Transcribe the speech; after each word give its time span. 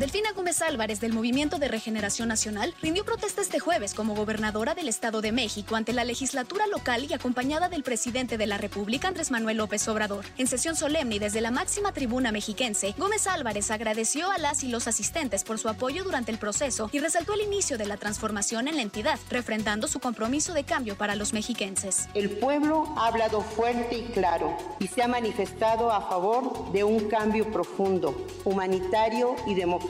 Delfina 0.00 0.32
Gómez 0.32 0.62
Álvarez 0.62 0.98
del 1.00 1.12
Movimiento 1.12 1.58
de 1.58 1.68
Regeneración 1.68 2.28
Nacional 2.28 2.74
rindió 2.80 3.04
protesta 3.04 3.42
este 3.42 3.58
jueves 3.58 3.92
como 3.92 4.14
gobernadora 4.14 4.74
del 4.74 4.88
Estado 4.88 5.20
de 5.20 5.30
México 5.30 5.76
ante 5.76 5.92
la 5.92 6.04
legislatura 6.04 6.66
local 6.68 7.06
y 7.06 7.12
acompañada 7.12 7.68
del 7.68 7.82
presidente 7.82 8.38
de 8.38 8.46
la 8.46 8.56
República 8.56 9.08
Andrés 9.08 9.30
Manuel 9.30 9.58
López 9.58 9.86
Obrador. 9.88 10.24
En 10.38 10.46
sesión 10.46 10.74
solemne 10.74 11.16
y 11.16 11.18
desde 11.18 11.42
la 11.42 11.50
máxima 11.50 11.92
tribuna 11.92 12.32
mexiquense, 12.32 12.94
Gómez 12.96 13.26
Álvarez 13.26 13.70
agradeció 13.70 14.30
a 14.30 14.38
las 14.38 14.64
y 14.64 14.68
los 14.68 14.88
asistentes 14.88 15.44
por 15.44 15.58
su 15.58 15.68
apoyo 15.68 16.02
durante 16.02 16.32
el 16.32 16.38
proceso 16.38 16.88
y 16.92 17.00
resaltó 17.00 17.34
el 17.34 17.42
inicio 17.42 17.76
de 17.76 17.84
la 17.84 17.98
transformación 17.98 18.68
en 18.68 18.76
la 18.76 18.82
entidad, 18.82 19.18
refrendando 19.28 19.86
su 19.86 20.00
compromiso 20.00 20.54
de 20.54 20.64
cambio 20.64 20.96
para 20.96 21.14
los 21.14 21.34
mexiquenses. 21.34 22.08
El 22.14 22.30
pueblo 22.30 22.86
ha 22.96 23.08
hablado 23.08 23.42
fuerte 23.42 23.98
y 23.98 24.04
claro 24.14 24.56
y 24.78 24.86
se 24.86 25.02
ha 25.02 25.08
manifestado 25.08 25.92
a 25.92 26.00
favor 26.00 26.72
de 26.72 26.84
un 26.84 27.00
cambio 27.10 27.52
profundo, 27.52 28.26
humanitario 28.46 29.36
y 29.46 29.54
democrático 29.54 29.89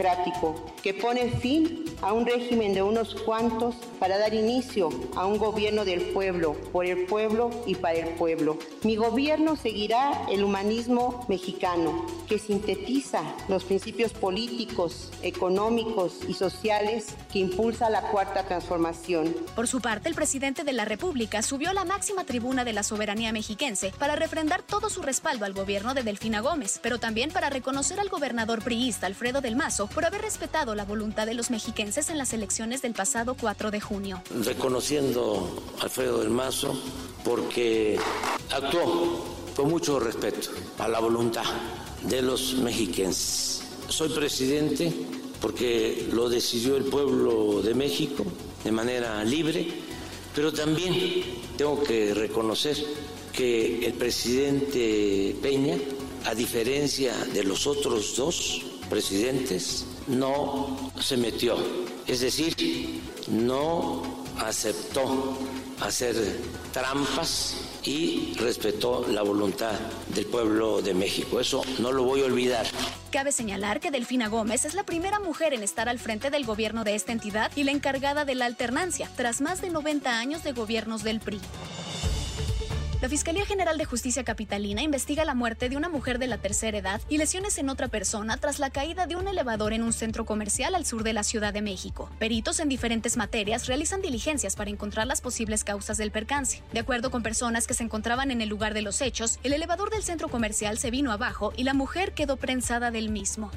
que 0.82 0.94
pone 0.94 1.28
fin 1.40 1.84
a 2.02 2.12
un 2.12 2.24
régimen 2.24 2.72
de 2.72 2.82
unos 2.82 3.14
cuantos 3.14 3.74
para 4.00 4.18
dar 4.18 4.34
inicio 4.34 4.88
a 5.14 5.26
un 5.26 5.38
gobierno 5.38 5.84
del 5.84 6.00
pueblo, 6.00 6.54
por 6.72 6.86
el 6.86 7.04
pueblo 7.06 7.50
y 7.66 7.76
para 7.76 7.98
el 7.98 8.14
pueblo. 8.14 8.58
Mi 8.82 8.96
gobierno 8.96 9.54
seguirá 9.54 10.26
el 10.30 10.42
humanismo 10.42 11.24
mexicano, 11.28 12.06
que 12.26 12.38
sintetiza 12.38 13.22
los 13.48 13.64
principios 13.64 14.12
políticos, 14.12 15.10
económicos 15.22 16.20
y 16.26 16.34
sociales 16.34 17.14
que 17.32 17.40
impulsa 17.40 17.90
la 17.90 18.02
cuarta 18.10 18.44
transformación. 18.44 19.36
Por 19.54 19.68
su 19.68 19.80
parte, 19.80 20.08
el 20.08 20.14
presidente 20.14 20.64
de 20.64 20.72
la 20.72 20.86
República 20.86 21.42
subió 21.42 21.70
a 21.70 21.74
la 21.74 21.84
máxima 21.84 22.24
tribuna 22.24 22.64
de 22.64 22.72
la 22.72 22.82
soberanía 22.82 23.32
mexiquense 23.32 23.92
para 23.98 24.16
refrendar 24.16 24.62
todo 24.62 24.88
su 24.88 25.02
respaldo 25.02 25.44
al 25.44 25.52
gobierno 25.52 25.92
de 25.94 26.02
Delfina 26.02 26.40
Gómez, 26.40 26.80
pero 26.82 26.98
también 26.98 27.30
para 27.30 27.50
reconocer 27.50 28.00
al 28.00 28.08
gobernador 28.08 28.64
priista 28.64 29.06
Alfredo 29.06 29.42
del 29.42 29.56
Mazo 29.56 29.86
por 29.88 30.06
haber 30.06 30.22
respetado 30.22 30.74
la 30.74 30.84
voluntad 30.84 31.26
de 31.26 31.34
los 31.34 31.50
mexiquenses 31.50 32.08
en 32.08 32.16
las 32.16 32.32
elecciones 32.32 32.80
del 32.80 32.94
pasado 32.94 33.36
4 33.38 33.70
de 33.70 33.80
Reconociendo 34.44 35.62
a 35.80 35.84
Alfredo 35.84 36.20
del 36.20 36.30
Mazo 36.30 36.72
porque 37.24 37.98
actuó 38.50 39.24
con 39.56 39.68
mucho 39.68 39.98
respeto 39.98 40.50
a 40.78 40.88
la 40.88 41.00
voluntad 41.00 41.44
de 42.02 42.22
los 42.22 42.54
mexiquenses. 42.54 43.62
Soy 43.88 44.10
presidente 44.10 44.92
porque 45.40 46.08
lo 46.12 46.28
decidió 46.28 46.76
el 46.76 46.84
pueblo 46.84 47.62
de 47.62 47.74
México 47.74 48.24
de 48.62 48.72
manera 48.72 49.24
libre, 49.24 49.66
pero 50.34 50.52
también 50.52 51.24
tengo 51.56 51.82
que 51.82 52.14
reconocer 52.14 52.76
que 53.32 53.84
el 53.86 53.94
presidente 53.94 55.36
Peña, 55.42 55.76
a 56.26 56.34
diferencia 56.34 57.14
de 57.32 57.42
los 57.44 57.66
otros 57.66 58.16
dos 58.16 58.62
presidentes, 58.88 59.86
no 60.10 60.92
se 61.00 61.16
metió, 61.16 61.56
es 62.06 62.20
decir, 62.20 62.54
no 63.28 64.02
aceptó 64.38 65.38
hacer 65.80 66.14
trampas 66.72 67.56
y 67.84 68.34
respetó 68.34 69.06
la 69.08 69.22
voluntad 69.22 69.72
del 70.14 70.26
pueblo 70.26 70.82
de 70.82 70.94
México. 70.94 71.40
Eso 71.40 71.62
no 71.78 71.92
lo 71.92 72.04
voy 72.04 72.22
a 72.22 72.26
olvidar. 72.26 72.66
Cabe 73.10 73.32
señalar 73.32 73.80
que 73.80 73.90
Delfina 73.90 74.28
Gómez 74.28 74.64
es 74.64 74.74
la 74.74 74.84
primera 74.84 75.20
mujer 75.20 75.54
en 75.54 75.62
estar 75.62 75.88
al 75.88 75.98
frente 75.98 76.30
del 76.30 76.44
gobierno 76.44 76.84
de 76.84 76.94
esta 76.94 77.12
entidad 77.12 77.50
y 77.56 77.64
la 77.64 77.72
encargada 77.72 78.24
de 78.24 78.34
la 78.34 78.46
alternancia, 78.46 79.10
tras 79.16 79.40
más 79.40 79.60
de 79.60 79.70
90 79.70 80.18
años 80.18 80.44
de 80.44 80.52
gobiernos 80.52 81.02
del 81.02 81.20
PRI. 81.20 81.40
La 83.00 83.08
Fiscalía 83.08 83.46
General 83.46 83.78
de 83.78 83.86
Justicia 83.86 84.24
Capitalina 84.24 84.82
investiga 84.82 85.24
la 85.24 85.34
muerte 85.34 85.70
de 85.70 85.78
una 85.78 85.88
mujer 85.88 86.18
de 86.18 86.26
la 86.26 86.36
tercera 86.36 86.76
edad 86.76 87.00
y 87.08 87.16
lesiones 87.16 87.56
en 87.56 87.70
otra 87.70 87.88
persona 87.88 88.36
tras 88.36 88.58
la 88.58 88.68
caída 88.68 89.06
de 89.06 89.16
un 89.16 89.26
elevador 89.26 89.72
en 89.72 89.82
un 89.82 89.94
centro 89.94 90.26
comercial 90.26 90.74
al 90.74 90.84
sur 90.84 91.02
de 91.02 91.14
la 91.14 91.22
Ciudad 91.22 91.54
de 91.54 91.62
México. 91.62 92.10
Peritos 92.18 92.60
en 92.60 92.68
diferentes 92.68 93.16
materias 93.16 93.66
realizan 93.66 94.02
diligencias 94.02 94.54
para 94.54 94.68
encontrar 94.68 95.06
las 95.06 95.22
posibles 95.22 95.64
causas 95.64 95.96
del 95.96 96.10
percance. 96.10 96.62
De 96.74 96.80
acuerdo 96.80 97.10
con 97.10 97.22
personas 97.22 97.66
que 97.66 97.72
se 97.72 97.84
encontraban 97.84 98.30
en 98.30 98.42
el 98.42 98.50
lugar 98.50 98.74
de 98.74 98.82
los 98.82 99.00
hechos, 99.00 99.38
el 99.44 99.54
elevador 99.54 99.88
del 99.88 100.02
centro 100.02 100.28
comercial 100.28 100.76
se 100.76 100.90
vino 100.90 101.10
abajo 101.10 101.54
y 101.56 101.64
la 101.64 101.72
mujer 101.72 102.12
quedó 102.12 102.36
prensada 102.36 102.90
del 102.90 103.08
mismo. 103.08 103.50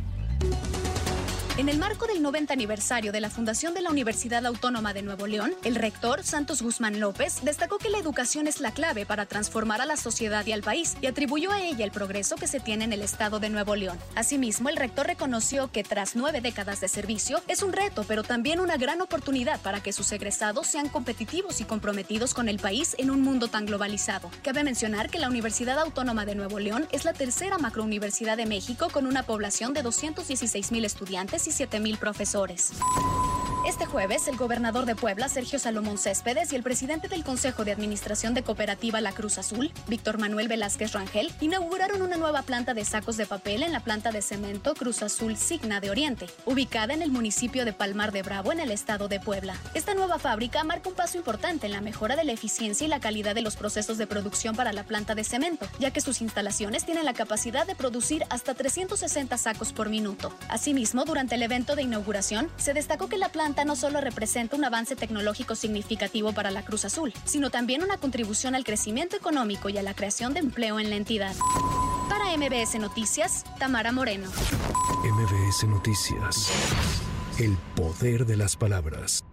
En 1.56 1.69
el 1.69 1.78
marco 1.78 2.08
del 2.08 2.24
90 2.24 2.52
aniversario 2.52 3.12
de 3.12 3.22
la 3.22 3.30
fundación 3.30 3.75
de 3.75 3.81
la 3.81 3.91
Universidad 3.91 4.44
Autónoma 4.47 4.91
de 4.91 5.03
Nuevo 5.03 5.28
León, 5.28 5.53
el 5.64 5.75
rector 5.75 6.24
Santos 6.24 6.64
Guzmán 6.64 7.00
López 7.00 7.41
destacó 7.44 7.78
que 7.78 7.91
la 7.91 8.00
educación 8.00 8.47
es 8.47 8.59
la 8.59 8.72
clave 8.72 9.06
para 9.06 9.28
transformar 9.28 9.80
a 9.80 9.86
la 9.86 9.96
sociedad 9.96 10.44
y 10.47 10.52
al 10.52 10.64
país 10.64 10.97
y 11.00 11.06
atribuyó 11.06 11.52
a 11.52 11.62
ella 11.62 11.86
el 11.86 11.91
progreso 11.91 12.38
que 12.38 12.47
se 12.47 12.59
tiene 12.59 12.86
en 12.86 12.94
el 12.94 13.03
estado 13.03 13.40
de 13.40 13.52
Nuevo 13.52 13.75
León. 13.75 14.00
Asimismo, 14.16 14.69
el 14.69 14.78
rector 14.78 15.06
reconoció 15.06 15.72
que 15.72 15.84
tras 15.84 16.16
nueve 16.16 16.41
décadas 16.41 16.81
de 16.81 16.88
servicio 16.88 17.40
es 17.47 17.62
un 17.62 17.72
reto, 17.72 18.03
pero 18.08 18.24
también 18.24 18.59
una 18.59 18.78
gran 18.78 19.00
oportunidad 19.02 19.62
para 19.62 19.84
que 19.84 19.94
sus 19.94 20.12
egresados 20.12 20.66
sean 20.66 20.90
competitivos 20.90 21.62
y 21.62 21.66
comprometidos 21.66 22.34
con 22.34 22.50
el 22.50 22.58
país 22.58 22.96
en 22.97 23.12
un 23.12 23.22
mundo 23.22 23.47
tan 23.47 23.68
globalizado. 23.68 24.31
Cabe 24.41 24.64
mencionar 24.64 25.12
que 25.12 25.20
la 25.20 25.30
Universidad 25.30 25.78
Autónoma 25.78 26.25
de 26.25 26.34
Nuevo 26.34 26.58
León 26.58 26.88
es 26.91 27.06
la 27.06 27.14
tercera 27.14 27.59
macrouniversidad 27.59 28.38
de 28.38 28.47
México 28.47 28.88
con 28.91 29.06
una 29.06 29.22
población 29.22 29.75
de 29.75 29.84
216 29.84 30.72
mil 30.72 30.84
estudiantes 30.84 31.43
y 31.48 31.80
mil 31.80 31.98
profesores. 31.98 32.72
Este 33.66 33.85
jueves, 33.85 34.28
el 34.28 34.35
gobernador 34.35 34.85
de 34.85 34.94
Puebla, 34.94 35.29
Sergio 35.29 35.57
Salomón 35.57 35.97
Céspedes, 35.97 36.51
y 36.51 36.57
el 36.57 36.63
presidente 36.63 37.07
del 37.07 37.24
Consejo 37.24 37.63
de 37.63 37.72
Administración 37.72 38.34
de 38.34 38.44
Cooperativa 38.44 39.00
La 39.00 39.13
Cruz 39.13 39.38
Azul, 39.38 39.72
Víctor 39.88 40.18
Manuel 40.18 40.50
Velázquez 40.50 40.91
Rangel, 40.91 41.31
inauguraron 41.40 42.02
una 42.02 42.18
nueva 42.18 42.41
planta 42.41 42.73
de 42.73 42.84
sacos 42.84 43.16
de 43.16 43.25
papel 43.25 43.63
en 43.63 43.72
la 43.72 43.79
planta 43.79 44.12
de 44.12 44.22
cemento 44.22 44.73
Cruz 44.73 45.02
Azul 45.02 45.38
Signa 45.38 45.79
de 45.79 45.91
Oriente, 45.91 46.28
ubicada 46.46 46.94
en 46.94 47.02
el 47.02 47.09
municipio 47.09 47.63
de 47.63 47.72
Palmar 47.72 48.12
de 48.12 48.22
Bravo, 48.22 48.52
en 48.52 48.59
el 48.59 48.69
estado 48.69 49.07
de 49.07 49.22
Puebla. 49.22 49.56
Esta 49.73 49.94
nueva 49.94 50.19
fábrica 50.19 50.66
marca 50.66 50.90
un 50.90 50.96
paso 50.96 51.18
importante 51.18 51.68
en 51.68 51.72
la 51.72 51.79
mejora 51.79 52.18
de 52.18 52.25
la 52.25 52.34
eficiencia 52.34 52.85
y 52.85 52.90
la 52.90 53.00
calidad 53.00 53.34
de 53.34 53.44
los 53.44 53.56
procesos 53.56 53.97
de 53.97 54.07
producción 54.07 54.57
para 54.57 54.73
la 54.73 54.84
planta 54.84 55.16
de 55.16 55.23
cemento, 55.23 55.69
ya 55.79 55.91
que 55.91 56.02
sus 56.02 56.22
instalaciones 56.22 56.84
tienen 56.85 57.06
la 57.06 57.13
capacidad 57.13 57.66
de 57.66 57.75
producir 57.75 58.25
hasta 58.29 58.56
360 58.56 59.38
sacos 59.38 59.72
por 59.72 59.88
minuto. 59.88 60.34
Asimismo, 60.50 61.06
durante 61.06 61.35
el 61.35 61.44
evento 61.44 61.78
de 61.78 61.84
inauguración, 61.84 62.52
se 62.57 62.73
destacó 62.73 63.07
que 63.07 63.18
la 63.18 63.29
planta 63.29 63.53
no 63.64 63.75
solo 63.75 64.02
representa 64.02 64.56
un 64.56 64.66
avance 64.66 64.96
tecnológico 64.96 65.56
significativo 65.56 66.34
para 66.34 66.50
la 66.50 66.64
Cruz 66.64 66.86
Azul, 66.86 67.14
sino 67.25 67.52
también 67.52 67.84
una 67.84 67.97
contribución 67.97 68.56
al 68.56 68.64
crecimiento 68.64 69.16
económico 69.16 69.69
y 69.69 69.78
a 69.78 69.84
la 69.84 69.94
creación 69.94 70.34
de 70.34 70.40
empleo 70.40 70.80
en 70.80 70.90
la 70.90 70.96
entidad. 70.96 71.36
Para 72.09 72.36
MBS 72.36 72.80
Noticias, 72.80 73.44
Tamara 73.59 73.91
Moreno. 73.91 74.30
MBS 75.03 75.68
Noticias. 75.68 76.52
El 77.38 77.56
poder 77.75 78.25
de 78.25 78.38
las 78.38 78.56
palabras. 78.56 79.24